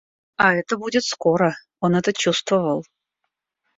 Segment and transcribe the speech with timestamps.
[0.37, 2.83] А это будет скоро, он это чувствовал.